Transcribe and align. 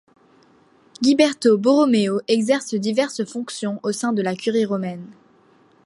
Giberto 1.03 1.59
Borromeo 1.59 2.21
exerce 2.27 2.73
diverses 2.79 3.23
fonctions 3.25 3.79
au 3.83 3.91
sein 3.91 4.13
de 4.13 4.23
la 4.23 4.33
Curie 4.35 4.65
romaine. 4.65 5.05